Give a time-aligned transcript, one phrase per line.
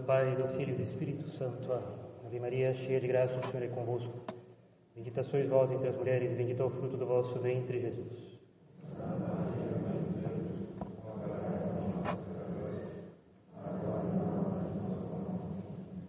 [0.00, 1.70] do Pai, do Filho e do Espírito Santo.
[1.70, 1.84] Amém.
[2.26, 4.12] Ave Maria, cheia de graça, o Senhor é convosco.
[4.94, 8.40] Bendita sois vós entre as mulheres, e bendito é o fruto do vosso ventre, Jesus.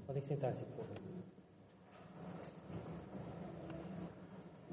[0.07, 1.01] Podem sentar-se, por favor.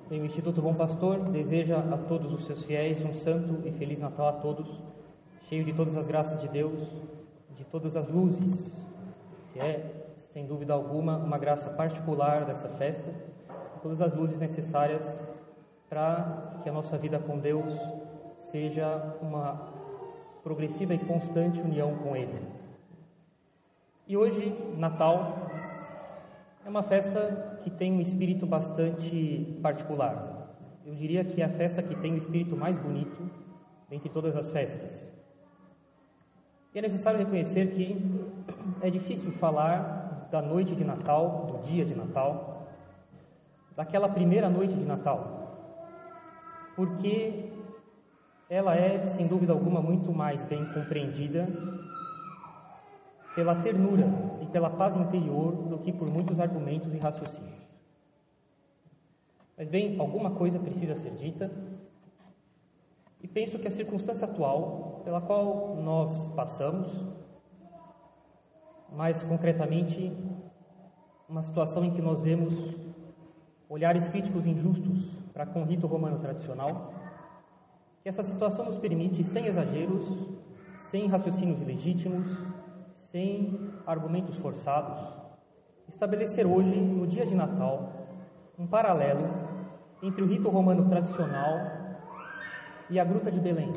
[0.08, 3.98] Bem, o Instituto Bom Pastor deseja a todos os seus fiéis um santo e feliz
[3.98, 4.80] Natal a todos,
[5.48, 6.88] cheio de todas as graças de Deus,
[7.56, 8.87] de todas as luzes,
[9.58, 9.84] que é,
[10.32, 13.12] sem dúvida alguma, uma graça particular dessa festa,
[13.82, 15.04] todas as luzes necessárias
[15.88, 17.74] para que a nossa vida com Deus
[18.50, 19.68] seja uma
[20.44, 22.38] progressiva e constante união com Ele.
[24.06, 25.50] E hoje, Natal,
[26.64, 30.54] é uma festa que tem um espírito bastante particular.
[30.86, 33.28] Eu diria que é a festa que tem o espírito mais bonito
[33.90, 35.17] dentre todas as festas.
[36.74, 37.96] E é necessário reconhecer que
[38.80, 42.68] é difícil falar da noite de Natal, do dia de Natal,
[43.74, 45.56] daquela primeira noite de Natal,
[46.76, 47.52] porque
[48.50, 51.48] ela é, sem dúvida alguma, muito mais bem compreendida
[53.34, 54.06] pela ternura
[54.42, 57.68] e pela paz interior do que por muitos argumentos e raciocínios.
[59.56, 61.50] Mas bem, alguma coisa precisa ser dita,
[63.22, 66.88] e penso que a circunstância atual pela qual nós passamos,
[68.92, 70.12] mais concretamente,
[71.28, 72.54] uma situação em que nós vemos
[73.68, 76.92] olhares críticos injustos para com o rito romano tradicional,
[78.02, 80.04] que essa situação nos permite, sem exageros,
[80.78, 82.26] sem raciocínios ilegítimos,
[82.92, 84.98] sem argumentos forçados,
[85.88, 87.92] estabelecer hoje, no dia de Natal,
[88.58, 89.28] um paralelo
[90.02, 91.78] entre o rito romano tradicional
[92.90, 93.72] e a Gruta de Belém,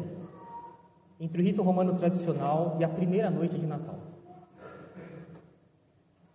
[1.21, 3.99] entre o rito romano tradicional e a primeira noite de Natal.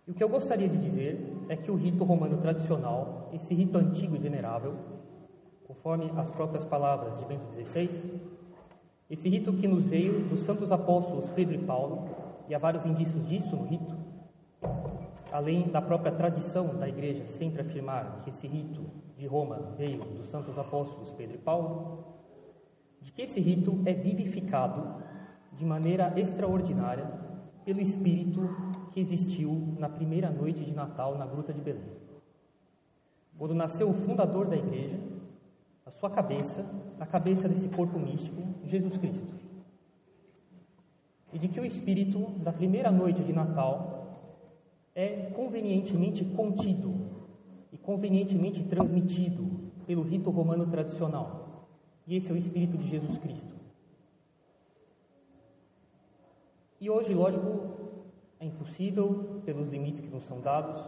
[0.07, 3.77] E o que eu gostaria de dizer é que o rito romano tradicional, esse rito
[3.77, 4.75] antigo e venerável,
[5.67, 7.89] conforme as próprias palavras de Bento XVI,
[9.09, 12.07] esse rito que nos veio dos santos apóstolos Pedro e Paulo,
[12.47, 13.93] e há vários indícios disso no rito,
[15.33, 18.79] além da própria tradição da Igreja sempre afirmar que esse rito
[19.17, 22.16] de Roma veio dos santos apóstolos Pedro e Paulo,
[23.07, 25.01] de que esse rito é vivificado
[25.53, 27.09] de maneira extraordinária
[27.63, 28.49] pelo Espírito
[28.91, 31.87] que existiu na primeira noite de Natal na Gruta de Belém.
[33.37, 34.99] Quando nasceu o fundador da igreja,
[35.85, 36.65] a sua cabeça,
[36.99, 39.33] a cabeça desse corpo místico, Jesus Cristo.
[41.31, 44.17] E de que o Espírito da primeira noite de Natal
[44.93, 46.93] é convenientemente contido
[47.71, 49.47] e convenientemente transmitido
[49.85, 51.46] pelo rito romano tradicional
[52.07, 53.53] e esse é o Espírito de Jesus Cristo.
[56.79, 57.69] E hoje, lógico,
[58.39, 60.81] é impossível, pelos limites que nos são dados,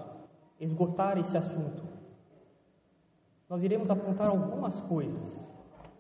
[0.59, 1.84] esgotar esse assunto.
[3.50, 5.22] Nós iremos apontar algumas coisas,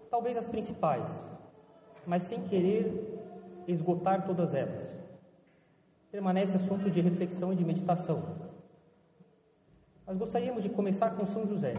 [0.09, 1.09] talvez as principais,
[2.05, 3.19] mas sem querer
[3.67, 4.87] esgotar todas elas.
[6.11, 8.23] Permanece assunto de reflexão e de meditação.
[10.05, 11.73] Mas gostaríamos de começar com São José.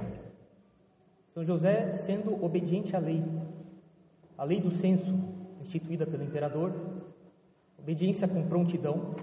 [1.32, 3.22] São José sendo obediente à lei,
[4.36, 5.14] a lei do censo
[5.60, 6.72] instituída pelo imperador,
[7.78, 9.14] obediência com prontidão,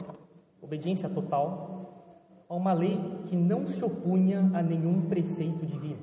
[0.61, 5.99] obediência total a uma lei que não se opunha a nenhum preceito divino.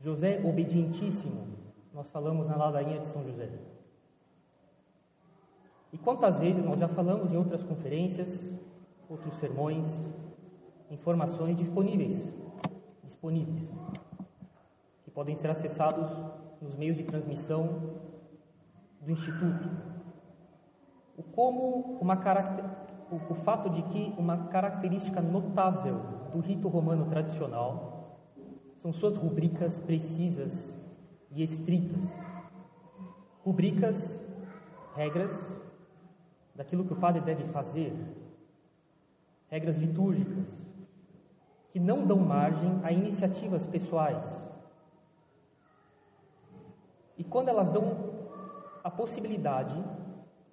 [0.00, 1.46] José obedientíssimo,
[1.92, 3.50] nós falamos na ladainha de São José.
[5.92, 8.52] E quantas vezes nós já falamos em outras conferências,
[9.08, 9.86] outros sermões,
[10.90, 12.32] informações disponíveis
[13.22, 13.70] disponíveis,
[15.04, 16.10] que podem ser acessados
[16.60, 18.00] nos meios de transmissão
[19.00, 19.70] do Instituto.
[21.16, 22.16] O como uma
[23.12, 26.00] o, o fato de que uma característica notável
[26.32, 28.18] do rito romano tradicional
[28.78, 30.76] são suas rubricas precisas
[31.30, 32.02] e estritas.
[33.44, 34.18] Rubricas,
[34.96, 35.40] regras
[36.56, 37.94] daquilo que o padre deve fazer,
[39.48, 40.62] regras litúrgicas,
[41.72, 44.26] que não dão margem a iniciativas pessoais.
[47.16, 48.12] E quando elas dão
[48.84, 49.82] a possibilidade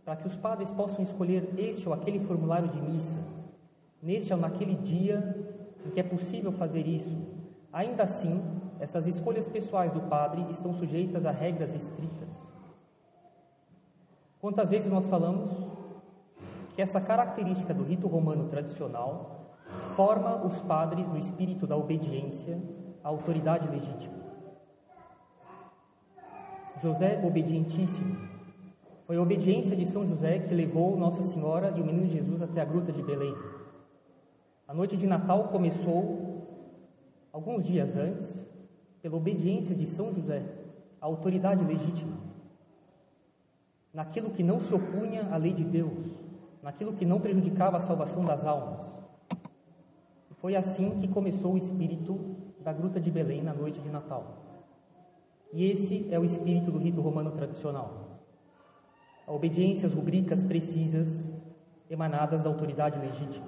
[0.06, 3.18] para que os padres possam escolher este ou aquele formulário de missa,
[4.02, 5.36] neste ou naquele dia
[5.86, 7.18] em que é possível fazer isso,
[7.72, 8.42] ainda assim,
[8.80, 12.30] essas escolhas pessoais do padre estão sujeitas a regras estritas.
[14.40, 15.50] Quantas vezes nós falamos
[16.76, 19.39] que essa característica do rito romano tradicional
[19.96, 22.60] forma os padres no espírito da obediência
[23.04, 24.20] à autoridade legítima.
[26.82, 28.30] José obedientíssimo
[29.06, 32.62] Foi a obediência de São José que levou Nossa Senhora e o menino Jesus até
[32.62, 33.36] a gruta de Belém.
[34.68, 36.30] A noite de Natal começou
[37.34, 38.38] alguns dias antes,
[39.02, 40.44] pela obediência de São José,
[41.02, 42.18] a autoridade legítima,
[43.94, 46.14] naquilo que não se opunha à lei de Deus,
[46.62, 48.99] naquilo que não prejudicava a salvação das almas.
[50.40, 52.18] Foi assim que começou o espírito
[52.62, 54.38] da Gruta de Belém na noite de Natal.
[55.52, 58.22] E esse é o espírito do rito romano tradicional.
[59.28, 61.28] A obediência às rubricas precisas
[61.90, 63.48] emanadas da autoridade legítima.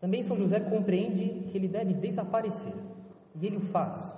[0.00, 2.74] Também São José compreende que ele deve desaparecer,
[3.34, 4.12] e ele o faz.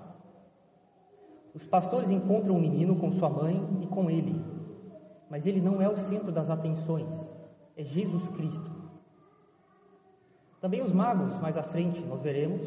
[1.55, 4.45] Os pastores encontram o menino com sua mãe e com ele,
[5.31, 7.09] mas ele não é o centro das atenções,
[7.77, 8.80] é Jesus Cristo.
[10.61, 12.61] Também os magos, mais à frente, nós veremos,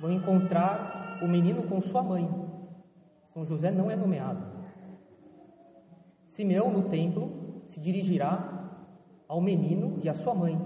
[0.00, 2.28] vão encontrar o menino com sua mãe.
[3.32, 4.42] São José não é nomeado.
[6.26, 8.60] Simeão, no templo, se dirigirá
[9.28, 10.58] ao menino e à sua mãe,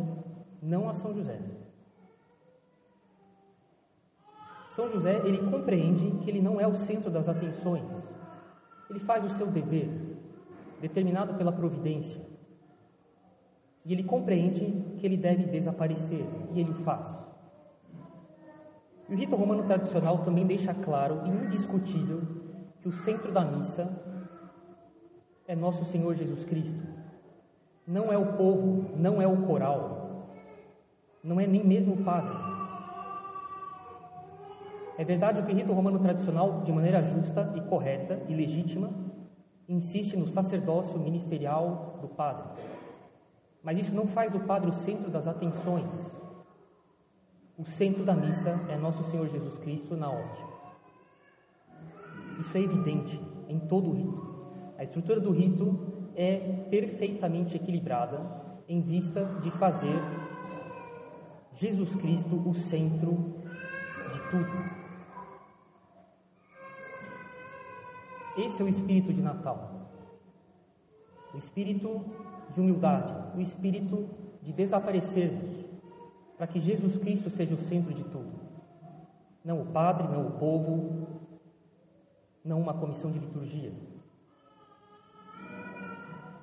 [0.62, 1.38] não a São José.
[4.69, 7.84] São José, ele compreende que ele não é o centro das atenções.
[8.88, 9.88] Ele faz o seu dever,
[10.81, 12.20] determinado pela providência.
[13.84, 14.64] E ele compreende
[14.96, 17.06] que ele deve desaparecer, e ele o faz.
[19.08, 22.22] E o rito romano tradicional também deixa claro e indiscutível
[22.81, 23.90] que o centro da missa
[25.46, 26.82] é nosso Senhor Jesus Cristo.
[27.86, 30.30] Não é o povo, não é o coral,
[31.22, 32.34] não é nem mesmo o padre.
[34.96, 38.90] É verdade que o rito romano tradicional, de maneira justa e correta e legítima,
[39.69, 42.48] insiste no sacerdócio ministerial do padre.
[43.64, 45.90] Mas isso não faz do padre o centro das atenções.
[47.56, 50.46] O centro da missa é nosso Senhor Jesus Cristo na hóstia.
[52.38, 53.19] Isso é evidente
[53.49, 54.34] em todo o rito.
[54.76, 55.78] A estrutura do rito
[56.14, 58.20] é perfeitamente equilibrada
[58.69, 59.99] em vista de fazer
[61.55, 63.12] Jesus Cristo o centro
[64.12, 64.84] de tudo.
[68.37, 69.88] Esse é o espírito de Natal.
[71.32, 72.05] O espírito
[72.52, 74.08] de humildade, o espírito
[74.42, 75.64] de desaparecermos,
[76.36, 78.32] para que Jesus Cristo seja o centro de tudo.
[79.44, 81.06] Não o padre, não o povo,
[82.44, 83.72] não uma comissão de liturgia.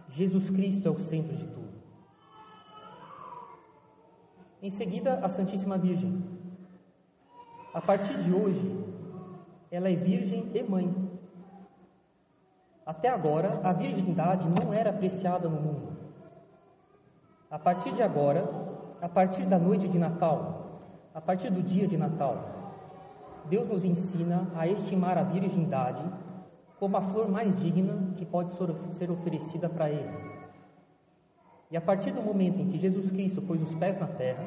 [0.10, 1.72] Jesus Cristo é o centro de tudo.
[4.62, 6.24] Em seguida, a Santíssima Virgem.
[7.74, 8.86] A partir de hoje,
[9.72, 10.94] ela é virgem e mãe.
[12.86, 16.01] Até agora, a virgindade não era apreciada no mundo.
[17.52, 18.50] A partir de agora,
[19.02, 20.80] a partir da noite de Natal,
[21.14, 22.38] a partir do dia de Natal,
[23.50, 26.02] Deus nos ensina a estimar a virgindade
[26.80, 28.54] como a flor mais digna que pode
[28.94, 30.32] ser oferecida para Ele.
[31.70, 34.46] E a partir do momento em que Jesus Cristo pôs os pés na terra,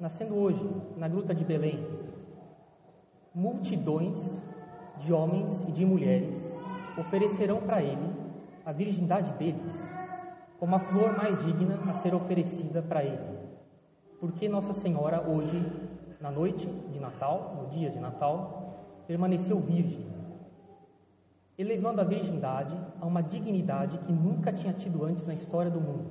[0.00, 1.86] nascendo hoje na gruta de Belém,
[3.34, 4.18] multidões
[5.00, 6.34] de homens e de mulheres
[6.98, 8.10] oferecerão para ele
[8.64, 9.92] a virgindade deles,
[10.62, 13.36] como a flor mais digna a ser oferecida para ele.
[14.20, 15.60] Porque Nossa Senhora hoje,
[16.20, 20.06] na noite de Natal, no dia de Natal, permaneceu virgem,
[21.58, 26.08] elevando a virgindade a uma dignidade que nunca tinha tido antes na história do mundo.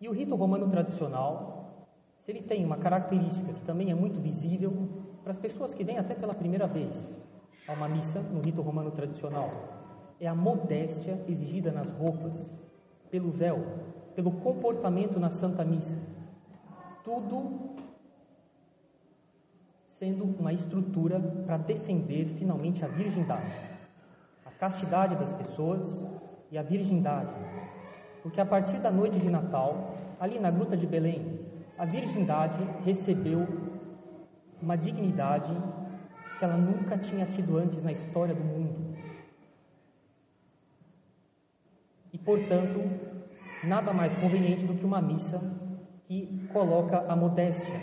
[0.00, 1.86] E o rito romano tradicional,
[2.24, 4.72] se ele tem uma característica que também é muito visível,
[5.22, 7.08] para as pessoas que vêm até pela primeira vez
[7.68, 9.76] a uma missa no rito romano tradicional,
[10.20, 12.32] é a modéstia exigida nas roupas,
[13.10, 13.64] pelo véu,
[14.14, 15.98] pelo comportamento na Santa Missa.
[17.04, 17.76] Tudo
[19.98, 23.52] sendo uma estrutura para defender finalmente a virgindade,
[24.44, 26.06] a castidade das pessoas
[26.50, 27.32] e a virgindade.
[28.22, 31.40] Porque a partir da noite de Natal, ali na Gruta de Belém,
[31.78, 33.46] a virgindade recebeu
[34.60, 35.52] uma dignidade
[36.38, 38.95] que ela nunca tinha tido antes na história do mundo.
[42.16, 42.80] E, portanto,
[43.62, 45.38] nada mais conveniente do que uma missa
[46.06, 47.78] que coloca a modéstia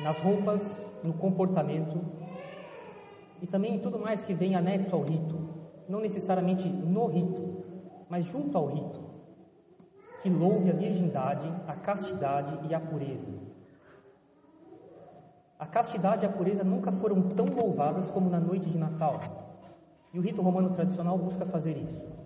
[0.00, 0.62] nas roupas,
[1.04, 2.00] no comportamento
[3.42, 5.38] e também em tudo mais que vem anexo ao rito,
[5.86, 7.64] não necessariamente no rito,
[8.08, 8.98] mas junto ao rito,
[10.22, 13.34] que louve a virgindade, a castidade e a pureza.
[15.58, 19.20] A castidade e a pureza nunca foram tão louvadas como na noite de Natal.
[20.14, 22.17] E o rito romano tradicional busca fazer isso.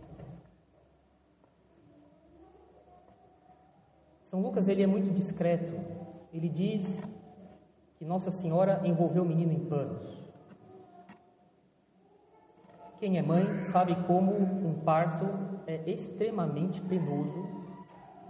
[4.33, 5.75] São Lucas ele é muito discreto.
[6.33, 6.99] Ele diz
[7.99, 10.11] que Nossa Senhora envolveu o menino em panos.
[12.99, 15.27] Quem é mãe sabe como um parto
[15.67, 17.47] é extremamente penoso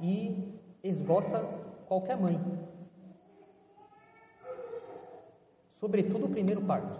[0.00, 1.44] e esgota
[1.86, 2.40] qualquer mãe.
[5.78, 6.98] Sobretudo o primeiro parto.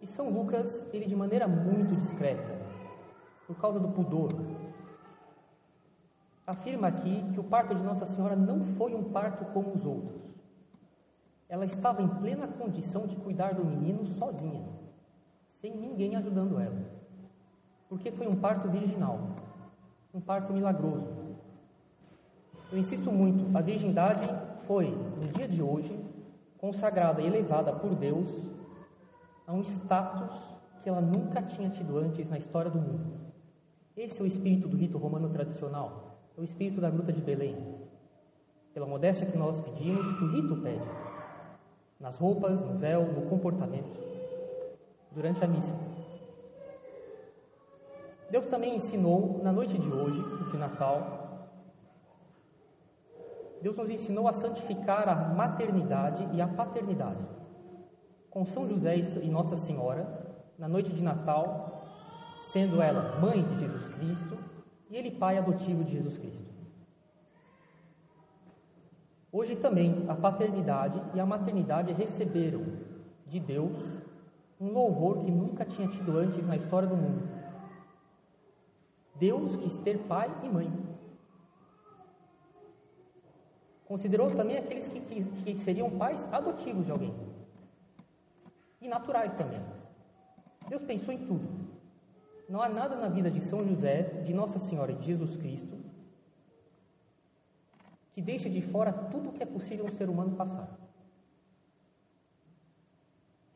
[0.00, 2.58] E São Lucas, ele de maneira muito discreta,
[3.46, 4.32] por causa do pudor,
[6.48, 10.18] afirma aqui que o parto de Nossa Senhora não foi um parto como os outros.
[11.46, 14.66] Ela estava em plena condição de cuidar do menino sozinha,
[15.60, 16.80] sem ninguém ajudando ela.
[17.86, 19.20] Porque foi um parto virginal,
[20.14, 21.06] um parto milagroso.
[22.72, 24.26] Eu insisto muito, a virgindade
[24.66, 26.02] foi, no dia de hoje,
[26.56, 28.26] consagrada e elevada por Deus
[29.46, 30.30] a um status
[30.82, 33.18] que ela nunca tinha tido antes na história do mundo.
[33.94, 36.07] Esse é o espírito do rito romano tradicional,
[36.38, 37.56] é o espírito da gruta de Belém.
[38.72, 40.88] Pela modéstia que nós pedimos, que o rito pede,
[41.98, 43.98] nas roupas, no véu, no comportamento,
[45.10, 45.74] durante a missa.
[48.30, 51.48] Deus também ensinou, na noite de hoje, de Natal,
[53.60, 57.26] Deus nos ensinou a santificar a maternidade e a paternidade.
[58.30, 60.06] Com São José e Nossa Senhora,
[60.56, 61.82] na noite de Natal,
[62.52, 64.47] sendo ela mãe de Jesus Cristo
[64.90, 66.48] e ele pai adotivo de Jesus Cristo.
[69.30, 72.64] Hoje também a paternidade e a maternidade receberam
[73.26, 73.76] de Deus
[74.60, 77.28] um louvor que nunca tinha tido antes na história do mundo.
[79.14, 80.72] Deus quis ter pai e mãe.
[83.84, 87.14] Considerou também aqueles que, que, que seriam pais adotivos de alguém.
[88.80, 89.60] E naturais também.
[90.68, 91.77] Deus pensou em tudo.
[92.48, 95.78] Não há nada na vida de São José, de Nossa Senhora e de Jesus Cristo
[98.18, 100.76] que deixe de fora tudo o que é possível um ser humano passar.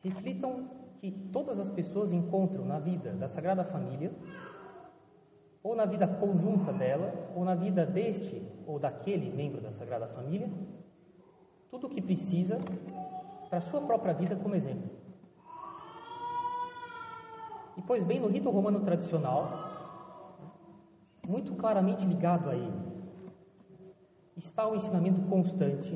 [0.01, 0.69] Reflitam
[1.01, 4.13] que todas as pessoas encontram na vida da Sagrada Família
[5.61, 10.49] ou na vida conjunta dela, ou na vida deste ou daquele membro da Sagrada Família,
[11.69, 12.57] tudo o que precisa
[13.49, 14.89] para a sua própria vida como exemplo.
[17.77, 19.49] E pois bem, no rito romano tradicional,
[21.27, 22.93] muito claramente ligado a ele,
[24.35, 25.95] está o ensinamento constante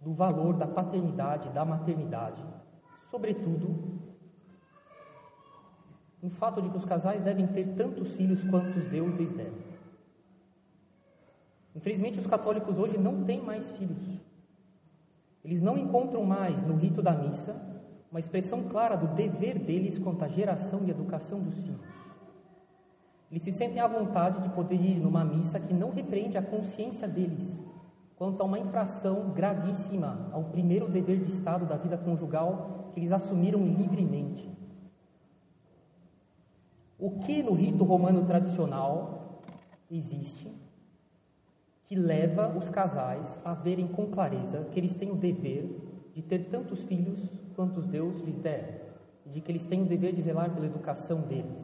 [0.00, 2.42] do valor da paternidade da maternidade,
[3.10, 3.98] sobretudo
[6.22, 9.52] no fato de que os casais devem ter tantos filhos quantos Deus lhes der.
[11.74, 14.18] Infelizmente, os católicos hoje não têm mais filhos.
[15.44, 17.77] Eles não encontram mais no rito da missa
[18.10, 22.08] uma expressão clara do dever deles quanto à geração e educação dos filhos.
[23.30, 27.06] Eles se sentem à vontade de poder ir numa missa que não repreende a consciência
[27.06, 27.62] deles
[28.16, 33.12] quanto a uma infração gravíssima ao primeiro dever de Estado da vida conjugal que eles
[33.12, 34.48] assumiram livremente.
[36.98, 39.42] O que no rito romano tradicional
[39.90, 40.50] existe
[41.86, 45.70] que leva os casais a verem com clareza que eles têm o dever
[46.12, 47.20] de ter tantos filhos
[47.58, 51.22] quantos Deus lhes der, e de que eles têm o dever de zelar pela educação
[51.22, 51.58] deles.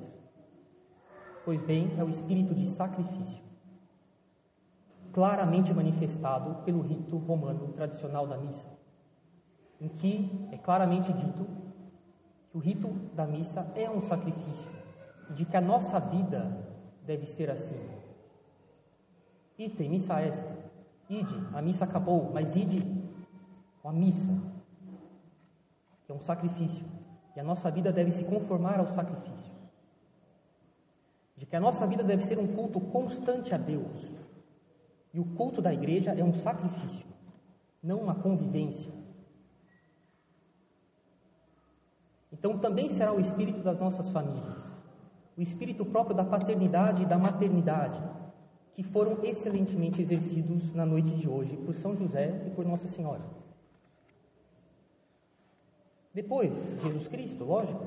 [1.44, 3.44] Pois bem, é o espírito de sacrifício,
[5.12, 8.66] claramente manifestado pelo rito romano tradicional da missa,
[9.80, 11.46] em que é claramente dito
[12.50, 14.68] que o rito da missa é um sacrifício
[15.30, 16.58] de que a nossa vida
[17.06, 17.78] deve ser assim.
[19.56, 20.44] Item, missa est.
[21.08, 22.84] Ide, a missa acabou, mas ide
[23.84, 24.53] a missa,
[26.12, 26.84] é um sacrifício.
[27.36, 29.52] E a nossa vida deve se conformar ao sacrifício.
[31.36, 34.10] De que a nossa vida deve ser um culto constante a Deus.
[35.12, 37.06] E o culto da igreja é um sacrifício,
[37.82, 38.92] não uma convivência.
[42.32, 44.74] Então também será o espírito das nossas famílias
[45.36, 48.00] o espírito próprio da paternidade e da maternidade,
[48.74, 53.22] que foram excelentemente exercidos na noite de hoje por São José e por Nossa Senhora.
[56.14, 57.84] Depois, Jesus Cristo, lógico,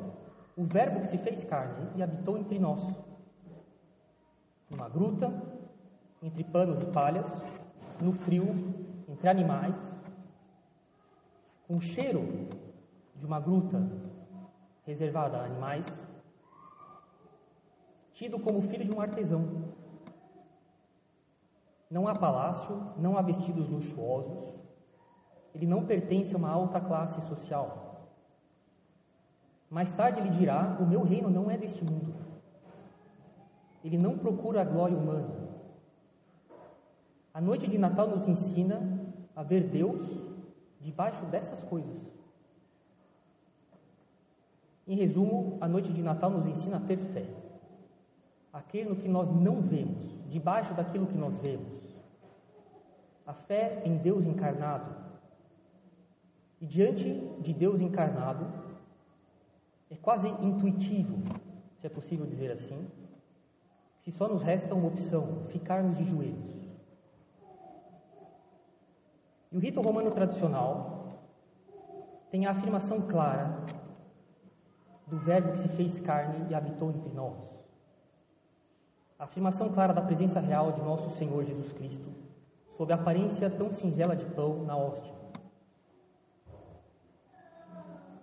[0.57, 2.83] o Verbo que se fez carne e habitou entre nós,
[4.69, 5.31] numa gruta,
[6.21, 7.25] entre panos e palhas,
[8.01, 8.43] no frio,
[9.07, 9.75] entre animais,
[11.65, 12.49] com o cheiro
[13.15, 13.89] de uma gruta
[14.85, 15.85] reservada a animais,
[18.13, 19.73] tido como filho de um artesão.
[21.89, 24.53] Não há palácio, não há vestidos luxuosos,
[25.55, 27.86] ele não pertence a uma alta classe social.
[29.69, 32.13] Mais tarde ele dirá: O meu reino não é deste mundo.
[33.83, 35.47] Ele não procura a glória humana.
[37.33, 38.81] A noite de Natal nos ensina
[39.35, 40.01] a ver Deus
[40.81, 41.97] debaixo dessas coisas.
[44.87, 47.25] Em resumo, a noite de Natal nos ensina a ter fé,
[48.53, 51.67] a crer no que nós não vemos, debaixo daquilo que nós vemos.
[53.25, 54.95] A fé em Deus encarnado.
[56.61, 57.03] E diante
[57.41, 58.47] de Deus encarnado,
[59.89, 61.17] é quase intuitivo,
[61.79, 62.87] se é possível dizer assim,
[64.03, 66.57] se só nos resta uma opção: ficarmos de joelhos.
[69.51, 71.19] E o rito romano tradicional
[72.29, 73.65] tem a afirmação clara
[75.07, 77.37] do Verbo que se fez carne e habitou entre nós.
[79.17, 82.09] A afirmação clara da presença real de nosso Senhor Jesus Cristo,
[82.71, 85.13] sob a aparência tão singela de pão na hóstia.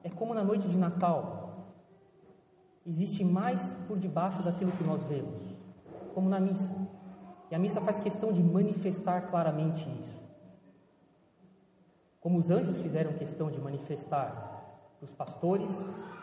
[0.02, 1.43] É como na noite de Natal,
[2.86, 5.42] existe mais por debaixo daquilo que nós vemos,
[6.14, 6.70] como na missa.
[7.50, 10.22] E a missa faz questão de manifestar claramente isso.
[12.20, 14.54] Como os anjos fizeram questão de manifestar
[15.00, 15.70] os pastores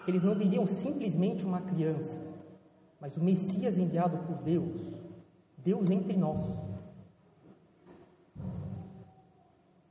[0.04, 2.18] que eles não viriam simplesmente uma criança,
[3.00, 4.82] mas o Messias enviado por Deus,
[5.58, 6.44] Deus entre nós.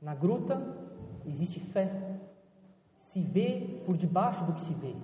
[0.01, 0.61] Na gruta
[1.25, 2.19] existe fé,
[3.03, 4.95] se vê por debaixo do que se vê.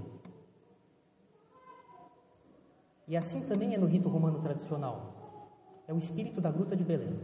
[3.07, 5.13] E assim também é no rito romano tradicional.
[5.87, 7.17] É o espírito da gruta de Belém.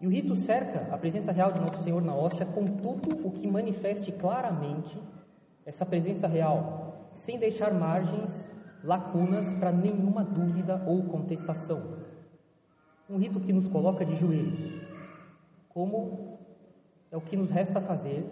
[0.00, 3.32] E o rito cerca a presença real de Nosso Senhor na hóstia com tudo o
[3.32, 5.00] que manifeste claramente
[5.64, 8.44] essa presença real, sem deixar margens,
[8.84, 11.98] lacunas para nenhuma dúvida ou contestação.
[13.08, 14.82] Um rito que nos coloca de joelhos,
[15.68, 16.38] como
[17.10, 18.24] é o que nos resta fazer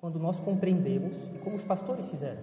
[0.00, 2.42] quando nós compreendemos, e como os pastores fizeram,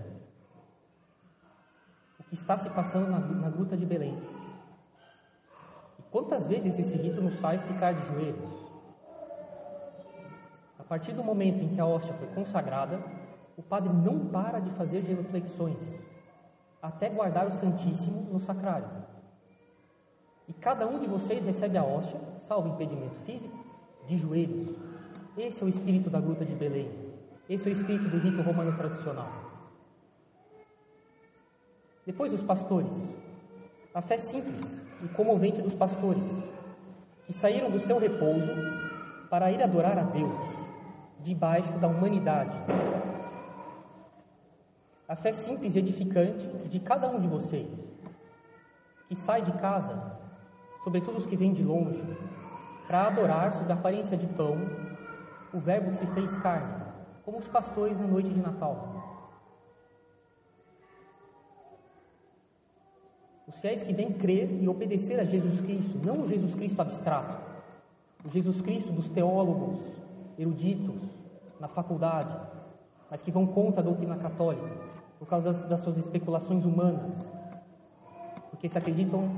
[2.32, 4.18] está se passando na, na gruta de Belém.
[6.12, 8.70] Quantas vezes esse rito nos faz ficar de joelhos?
[10.78, 13.00] A partir do momento em que a hóstia foi consagrada,
[13.56, 15.78] o padre não para de fazer genuflexões,
[16.82, 18.90] até guardar o Santíssimo no sacrário.
[20.48, 23.58] E cada um de vocês recebe a hóstia, salvo impedimento físico,
[24.08, 24.76] de joelhos.
[25.38, 26.92] Esse é o espírito da gruta de Belém.
[27.50, 29.51] Esse é o espírito do rito romano tradicional.
[32.06, 32.92] Depois, os pastores.
[33.94, 36.24] A fé simples, e comovente dos pastores,
[37.26, 38.52] que saíram do seu repouso
[39.30, 40.50] para ir adorar a Deus,
[41.20, 42.56] debaixo da humanidade.
[45.08, 47.68] A fé simples e edificante de cada um de vocês,
[49.08, 50.18] que sai de casa,
[50.84, 52.02] sobretudo os que vêm de longe,
[52.88, 54.58] para adorar sob a aparência de pão
[55.54, 56.82] o Verbo que se fez carne,
[57.26, 59.01] como os pastores na noite de Natal.
[63.52, 67.38] Os fiéis que vêm crer e obedecer a Jesus Cristo, não o Jesus Cristo abstrato,
[68.24, 69.78] o Jesus Cristo dos teólogos,
[70.40, 71.02] eruditos,
[71.60, 72.34] na faculdade,
[73.10, 74.72] mas que vão contra a doutrina católica,
[75.20, 77.12] por causa das, das suas especulações humanas,
[78.50, 79.30] porque se acreditam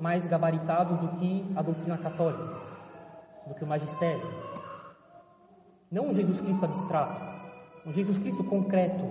[0.00, 2.56] mais gabaritados do que a doutrina católica,
[3.48, 4.30] do que o magistério.
[5.90, 7.20] Não um Jesus Cristo abstrato,
[7.84, 9.04] um Jesus Cristo concreto,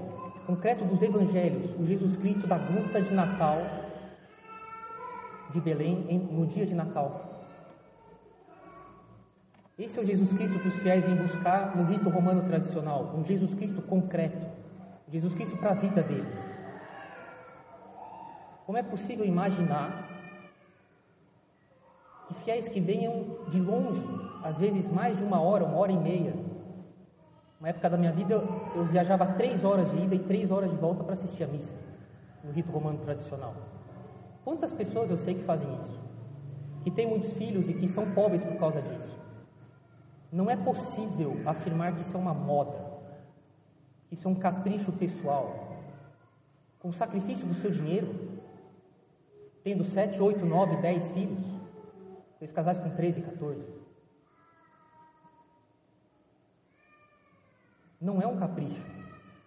[0.47, 3.88] concreto dos evangelhos, o Jesus Cristo da gruta de Natal
[5.49, 7.29] de Belém no dia de Natal.
[9.77, 13.23] Esse é o Jesus Cristo que os fiéis vêm buscar no rito romano tradicional, um
[13.23, 14.45] Jesus Cristo concreto,
[15.07, 16.37] Jesus Cristo para a vida deles.
[18.65, 20.05] Como é possível imaginar
[22.27, 24.03] que fiéis que venham de longe,
[24.43, 26.33] às vezes mais de uma hora, uma hora e meia,
[27.59, 28.35] uma época da minha vida
[28.75, 31.73] eu viajava três horas de ida e três horas de volta para assistir a missa
[32.43, 33.55] no rito romano tradicional.
[34.43, 35.99] Quantas pessoas eu sei que fazem isso?
[36.83, 39.17] Que têm muitos filhos e que são pobres por causa disso.
[40.31, 42.79] Não é possível afirmar que isso é uma moda,
[44.07, 45.77] que isso é um capricho pessoal.
[46.79, 48.39] Com o sacrifício do seu dinheiro,
[49.63, 51.43] tendo sete, oito, nove, dez filhos,
[52.39, 53.79] dois casais com 13 e 14.
[57.99, 58.85] Não é um capricho,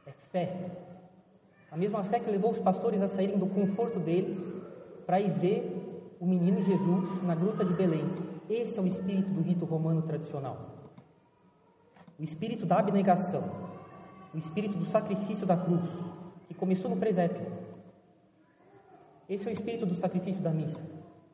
[0.05, 0.71] é fé.
[1.71, 4.37] A mesma fé que levou os pastores a saírem do conforto deles
[5.13, 8.03] para ir ver o menino Jesus na gruta de Belém.
[8.49, 10.71] Esse é o espírito do rito romano tradicional.
[12.19, 13.45] O espírito da abnegação,
[14.33, 15.91] o espírito do sacrifício da cruz,
[16.49, 17.47] que começou no presépio.
[19.29, 20.81] Esse é o espírito do sacrifício da missa,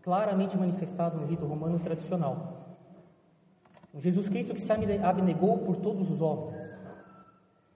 [0.03, 2.79] claramente manifestado no rito romano tradicional.
[3.95, 6.69] Um Jesus Cristo que se abnegou por todos os homens.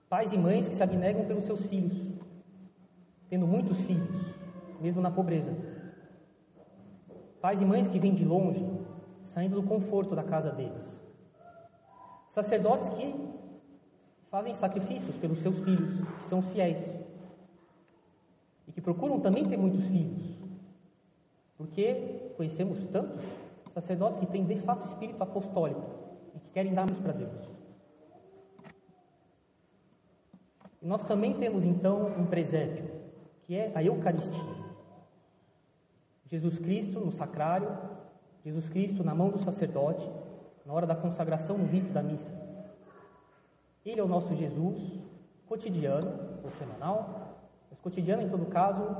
[0.09, 1.97] Pais e mães que se abnegam pelos seus filhos,
[3.29, 4.35] tendo muitos filhos,
[4.81, 5.72] mesmo na pobreza.
[7.43, 8.65] Pais e mães que vêm de longe,
[9.25, 10.97] saindo do conforto da casa deles.
[12.29, 13.13] Sacerdotes que
[14.31, 16.87] fazem sacrifícios pelos seus filhos, que são fiéis,
[18.65, 20.39] e que procuram também ter muitos filhos,
[21.57, 23.21] porque conhecemos tantos
[23.73, 25.83] sacerdotes que têm de fato espírito apostólico
[26.33, 27.49] e que querem dar-nos para Deus.
[30.81, 32.89] E nós também temos então um presépio,
[33.45, 34.52] que é a Eucaristia.
[36.29, 37.69] Jesus Cristo no sacrário,
[38.43, 40.09] Jesus Cristo na mão do sacerdote,
[40.65, 42.31] na hora da consagração no rito da missa.
[43.85, 44.77] Ele é o nosso Jesus
[45.45, 47.37] cotidiano ou semanal,
[47.69, 48.97] mas cotidiano em todo caso,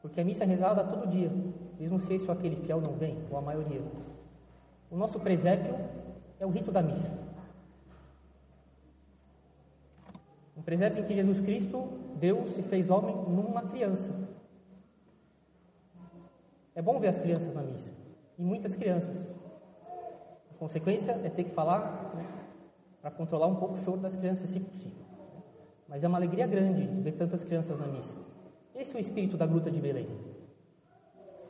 [0.00, 1.30] porque a missa é rezada todo dia,
[1.78, 3.82] mesmo se esse ou aquele fiel não vem, ou a maioria.
[4.90, 5.74] O nosso presépio
[6.38, 7.10] é o rito da missa.
[10.56, 14.12] Um presépio em que Jesus Cristo, Deus, se fez homem numa criança.
[16.74, 17.90] É bom ver as crianças na missa,
[18.38, 19.26] e muitas crianças.
[20.50, 22.26] A consequência é ter que falar né,
[23.00, 25.04] para controlar um pouco o choro das crianças, se possível.
[25.88, 28.14] Mas é uma alegria grande ver tantas crianças na missa.
[28.74, 30.08] Esse é o espírito da gruta de Belém.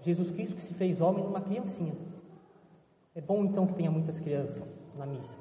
[0.02, 1.94] Jesus Cristo que se fez homem numa criancinha.
[3.14, 4.62] É bom então que tenha muitas crianças
[4.96, 5.34] na missa.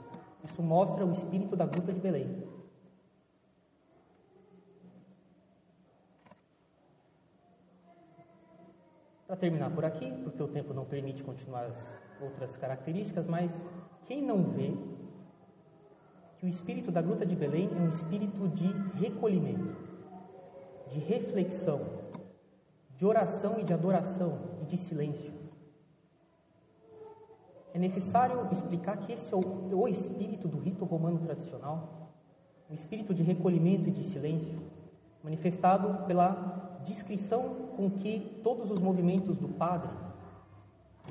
[0.43, 2.28] Isso mostra o espírito da gruta de Belém.
[9.34, 11.76] Para terminar por aqui, porque o tempo não permite continuar as
[12.22, 13.52] outras características, mas
[14.06, 14.78] quem não vê
[16.38, 19.76] que o espírito da Gruta de Belém é um espírito de recolhimento,
[20.91, 21.82] de reflexão,
[22.96, 25.34] de oração e de adoração e de silêncio.
[27.74, 32.12] É necessário explicar que esse é o, o espírito do rito romano tradicional,
[32.69, 34.62] um espírito de recolhimento e de silêncio,
[35.24, 36.52] manifestado pela
[36.84, 39.89] descrição com que todos os movimentos do padre,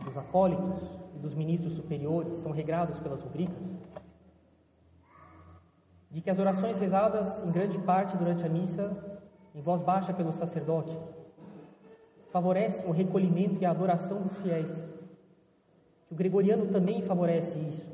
[0.04, 0.82] dos acólitos
[1.14, 3.62] e dos ministros superiores são regrados pelas rubricas,
[6.10, 9.20] de que as orações rezadas em grande parte durante a missa,
[9.54, 10.96] em voz baixa pelo sacerdote,
[12.30, 14.74] favorecem o recolhimento e a adoração dos fiéis.
[16.06, 17.86] Que o gregoriano também favorece isso.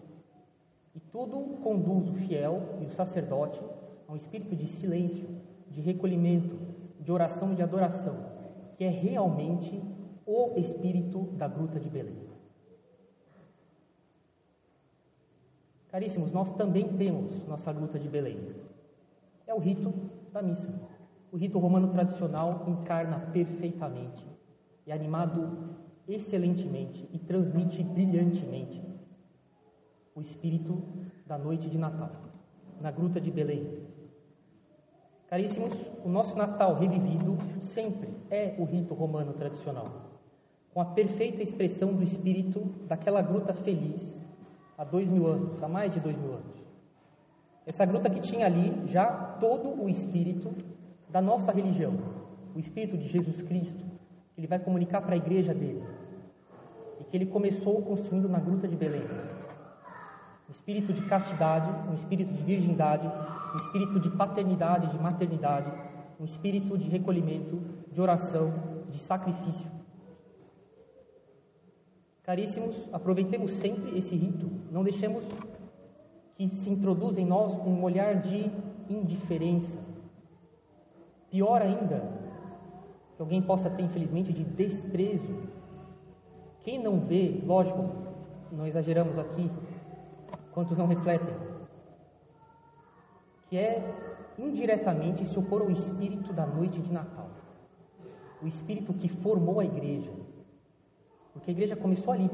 [0.95, 3.61] E tudo conduz o fiel e o sacerdote
[4.09, 5.29] a um espírito de silêncio,
[5.71, 6.57] de recolhimento,
[7.09, 8.17] de oração e de adoração,
[8.77, 9.83] que é realmente
[10.27, 12.19] o espírito da gruta de Belém.
[15.91, 18.55] Caríssimos, nós também temos nossa gruta de Belém.
[19.47, 19.91] É o rito
[20.35, 20.71] da missa.
[21.33, 24.23] O rito romano tradicional encarna perfeitamente,
[24.87, 28.83] é animado excelentemente e transmite brilhantemente
[30.15, 30.83] o espírito
[31.27, 32.11] da noite de Natal,
[32.83, 33.89] na gruta de Belém.
[35.29, 39.87] Caríssimos, o nosso Natal revivido sempre é o rito romano tradicional,
[40.73, 44.27] com a perfeita expressão do espírito daquela gruta feliz
[44.79, 46.67] há dois mil anos, há mais de dois mil anos.
[47.67, 49.07] Essa gruta que tinha ali já
[49.39, 50.51] todo o espírito
[51.11, 51.93] da nossa religião,
[52.57, 53.85] o espírito de Jesus Cristo,
[54.35, 55.85] que ele vai comunicar para a igreja dele,
[57.03, 59.05] e que ele começou construindo na gruta de Belém.
[60.49, 63.07] Um espírito de castidade, um espírito de virgindade,
[63.55, 65.73] um espírito de paternidade, de maternidade,
[66.21, 68.53] um espírito de recolhimento, de oração,
[68.91, 69.71] de sacrifício.
[72.23, 75.25] Caríssimos, aproveitemos sempre esse rito, não deixemos
[76.35, 78.51] que se introduza em nós um olhar de
[78.89, 79.79] indiferença.
[81.31, 82.11] Pior ainda,
[83.17, 85.43] que alguém possa ter, infelizmente, de desprezo.
[86.63, 87.91] Quem não vê, lógico,
[88.53, 89.51] não exageramos aqui,
[90.53, 91.35] quantos não refletem,
[93.49, 93.83] que é
[94.39, 97.31] indiretamente se opor ao espírito da noite de Natal,
[98.43, 100.13] o espírito que formou a igreja,
[101.33, 102.31] porque a igreja começou ali.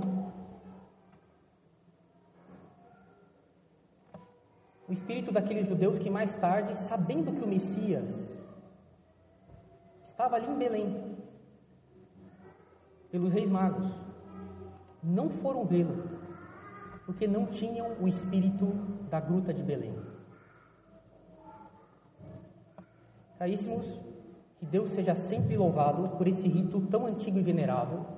[4.87, 8.29] O espírito daqueles judeus que mais tarde, sabendo que o Messias
[10.11, 11.17] estava ali em Belém,
[13.11, 13.87] pelos reis magos,
[15.03, 16.05] não foram vê-lo,
[17.07, 18.67] porque não tinham o espírito
[19.09, 19.95] da gruta de Belém.
[23.39, 24.01] Caríssimos,
[24.57, 28.15] que Deus seja sempre louvado por esse rito tão antigo e venerável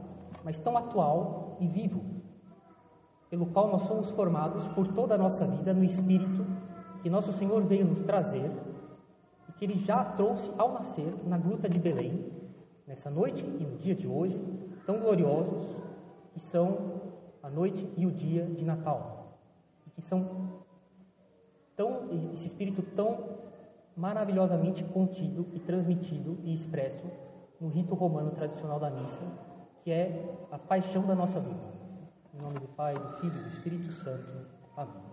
[0.47, 2.05] mas tão atual e vivo,
[3.29, 6.47] pelo qual nós somos formados por toda a nossa vida no Espírito
[7.03, 8.49] que nosso Senhor veio nos trazer
[9.49, 12.33] e que Ele já trouxe ao nascer na gruta de Belém,
[12.87, 14.41] nessa noite e no dia de hoje,
[14.87, 15.67] tão gloriosos
[16.33, 17.01] que são
[17.43, 19.37] a noite e o dia de Natal,
[19.85, 20.63] e que são
[21.75, 23.31] tão esse espírito tão
[23.97, 27.07] maravilhosamente contido e transmitido e expresso
[27.61, 29.23] no rito romano tradicional da missa,
[29.83, 31.77] que é a paixão da nossa vida.
[32.35, 34.31] Em nome do Pai, do Filho e do Espírito Santo.
[34.77, 35.07] Amém.